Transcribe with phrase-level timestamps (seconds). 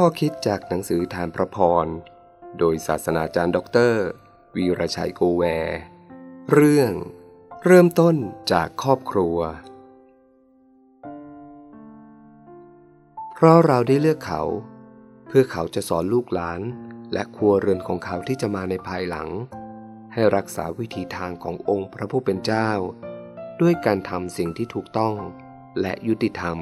[0.00, 1.86] ข้อคิดจากหนังสือทานพระพร
[2.58, 4.04] โดยศาสนาจารย์ด็อกเตอร์
[4.54, 5.42] วีรชัยโกแว
[6.52, 6.92] เรื่อง
[7.64, 8.16] เริ่มต้น
[8.52, 9.38] จากครอบครัว
[13.32, 14.42] เพราะเราได้เลือกเขา
[15.28, 16.60] เพื่อเขาจะสอนลูกหลาน
[17.12, 19.28] และครัวเรือนของเขาที่จะมาในภายหลัง
[20.12, 22.70] ให้รักษาวิถีทางขององค์พระผู้เป็นเจ้า
[23.60, 25.16] ด้วยการทำสิ่งที่ถูกต้อง
[25.80, 26.58] และยุติธรรม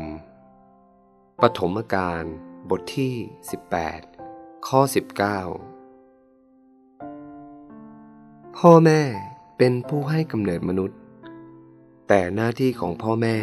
[1.43, 2.27] ปฐมกาล
[2.71, 3.15] บทที่
[3.91, 4.81] 18 ข้อ
[6.09, 9.01] 19 พ่อแม่
[9.59, 10.99] เป็นผู้ให้กำเนิดมนุษย์
[12.09, 13.37] แต่หน้าที่ของพ่อแม่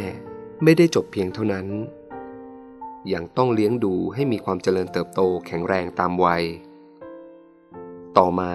[0.63, 1.67] ไม่ได้จบเพียงเท่านั้น
[3.13, 6.43] ยังต้องเลี้ยงดูให้มีความเจริญเติบโตแข็งแรงตามวัย
[8.17, 8.51] ต่อมา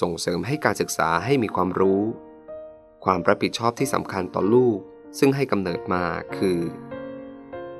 [0.00, 2.02] ส่งเสริมให้การศึกษาให้มีความรู้
[3.04, 4.78] ความรับผิดชอบที่สำคัญต่อลูก
[5.18, 6.02] ซึ่งให้กำเนิดมา
[6.36, 6.58] คือ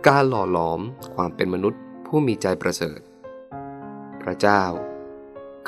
[0.06, 0.80] การหล่อหลอม
[1.15, 3.01] ความเป็นมนุษย์ ผู้มีใจประเสริฐ
[4.23, 4.63] พระเจ้า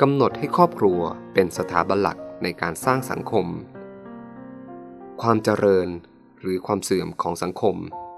[0.01, 0.99] กำหนดให้ครอบครัว
[1.33, 3.45] เป็นสถาบันหลักในการสร้างสังคม
[5.21, 5.87] ความเจริญ
[6.41, 7.75] หรือความเสื่อมของสังคม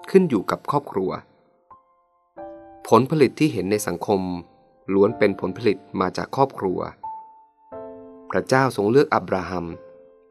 [0.09, 1.11] ขึ้นอยู่กับครอบครัว
[2.87, 4.21] ผลผลิตที่เห็นในสังคม
[4.93, 6.79] ล้วนเป็นผลผลิตมาจากครอบครัว
[8.31, 9.65] พระเจ้าทรงเลือกอับราฮัม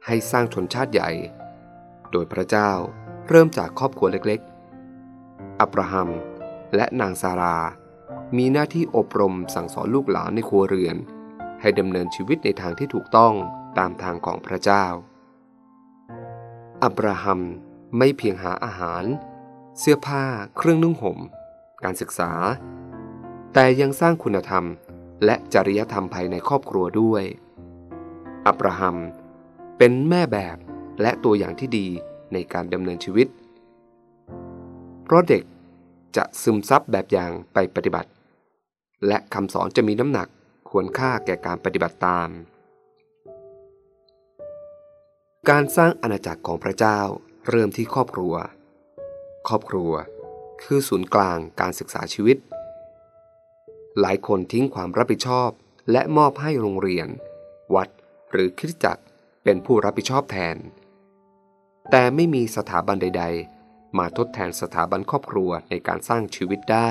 [0.06, 1.10] ให้สร้างชนชาติใหญ่
[2.10, 2.70] โดยพระเจ้า
[3.28, 6.08] เริ่มจากครอบครัวเล็กๆ อับราฮัม
[6.76, 7.58] และนางซารา
[8.36, 10.96] มีหน้าที่อบรมสั่งสอนลูกหลานในครัวเรือน
[11.60, 13.34] ให้ดำเนินชีวิตในทางที่ถูกต้อง
[13.78, 14.84] ตามทางของพระเจ้า
[16.82, 17.40] อับราฮัม
[17.98, 19.04] ไม่เพียงหาอาหาร
[19.78, 20.24] เสื้อผ้า
[20.56, 21.18] เครื่องนุ่งห่ม
[21.84, 22.32] การศึกษา
[23.54, 24.64] แต่ยังสร้างคุณธรรม
[25.24, 27.24] และจริยธรรมภายในครอบครัวด้วย
[28.46, 28.96] อับราฮัม
[29.78, 30.56] เป็นแม่แบบ
[31.02, 31.86] และตัวอย่างที่ดี
[32.32, 33.28] ในการดำเนินชีวิต
[35.04, 35.42] เพราะเด็ก
[36.16, 38.10] จะซึมซับแบบอย่างไปปฏิบัติ
[39.06, 40.28] และคำสอนจะมีน้ำหนัก
[40.70, 42.28] ควรค่าแก่การปฏิบัติตาม
[45.50, 47.00] การสร้างอาณาจักรของพระเจ้า
[47.48, 48.34] เริ่มที่ครอบครัว
[49.48, 49.92] ครอบครัว
[50.62, 52.36] คือศูนย์กลางการศึกษาชีวิต
[54.00, 55.50] หลายคนทิ้งความรับผิดชอบ
[55.92, 57.08] และมอบให้โรงเรียน
[57.74, 57.88] วัด
[58.30, 59.02] หรือคริสตจักร
[59.44, 60.56] เป็นผู้รับผิดชอบแทน
[61.90, 63.57] แต่ไม่มีสถาบันใด ๆ
[63.98, 66.90] มาทดแทนสถาบันครอบครัวในการสร้างชีวิตได้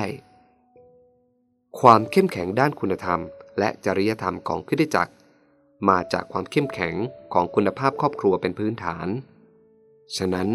[1.79, 3.19] ความเข้มแข็งด้านคุณธรรม
[3.59, 5.13] และจริยธรรมของคริสตจักร
[5.89, 6.95] มาจากความเข้มแข็ง
[7.33, 9.07] ของคุณภาพครอบครัวเป็นพื้นฐาน
[10.17, 10.49] ฉะนั้น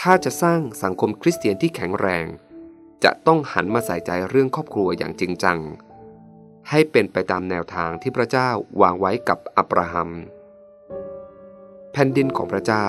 [0.00, 2.26] ถ้าจะสร้างสังคมคริสเตียนที่แข็งแรง
[3.04, 5.58] จะต้องหันมาใส่ใจเรื่องครอบครัวอย่างจริงจัง
[6.70, 8.50] ให้เป็นไปตามแนวทางที่พระเจ้า
[8.80, 10.10] วางไว้กับอับราฮัม
[11.92, 12.86] แผ่นดินของพระเจ้า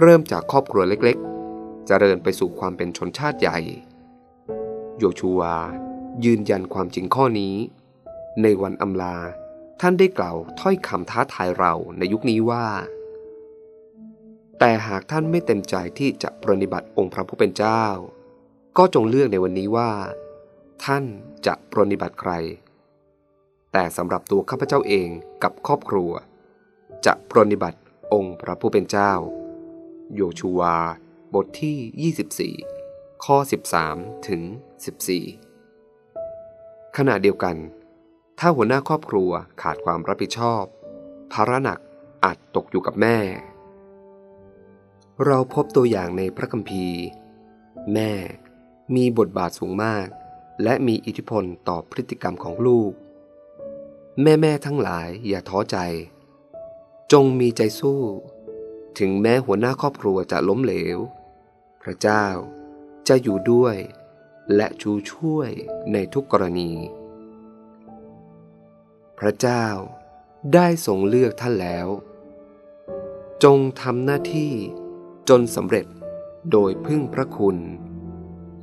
[0.00, 1.31] เริ่มจากครอบครัวเล็กๆ
[1.86, 3.58] เจริญไปสู่ความเป็นชนชาติใหญ่
[4.98, 5.56] โยชูวา
[6.24, 7.54] ยืนยันความจริงข้อนี้
[8.42, 9.16] ในวันอำลา
[9.80, 12.66] ท่านได้กล่าวถ้อยคำท้าทายเราในยุคนี้ว่า
[14.58, 17.84] แต่หากท่านไม่เต็มใจที่จะปรนิบัติองค์พระผู้เป็นเจ้า
[18.78, 19.90] ก็จงเลือกในวันนี้ว่า
[20.84, 21.04] ท่าน
[21.46, 22.32] จะปรนิบัติใคร
[23.72, 25.08] แต่สำหรับตัวข้าพเจ้าเอง
[25.42, 26.10] กับครอบครัว
[27.06, 27.78] จะปรนิบัติ
[28.12, 29.12] องค์พระผู้เป็นเจ้า
[30.14, 30.76] โยชูวา
[31.34, 33.36] บทที่ 24 ข้อ
[33.82, 34.42] 13 ถึง
[36.08, 37.56] 14 ขณะเดียวกัน
[38.38, 39.30] ถ้าหัวหน้าครอบครัว
[39.62, 40.64] ขาดความรับผิดชอบ
[41.32, 41.78] ภาระหนัก
[42.24, 43.18] อาจตกอยู่กับแม่
[45.26, 47.00] เราพบตัวอย่างในพระคัมภีร์
[47.94, 48.10] แม่
[48.96, 50.06] มีบทบาทสูงมาก
[50.62, 52.92] และมีอิทธิพลต่อพฤติกรรมของลูก
[54.22, 55.76] แม่แม่ทั้งหลายอย่าท้อใจ
[57.12, 58.00] จงมีใจสู้
[58.98, 61.00] ถึงแม้หัวหน้าครอบครัวจะล้มเหลว
[61.82, 62.26] พระเจ้า
[63.08, 63.76] จะอยู่ด้วย
[64.54, 65.50] และชูช่วย
[65.92, 66.72] ในทุกกรณี
[69.18, 69.66] พระเจ้า
[70.54, 71.88] ได้ทรงเลือกท่านแล้ว
[73.44, 74.52] จงทำหน้าที่
[75.28, 75.86] จนสำเร็จ
[76.52, 77.58] โดยพึ่งพระคุณ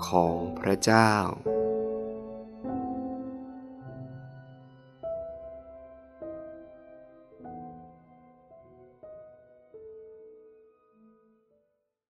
[0.07, 1.11] ของพระเจ้า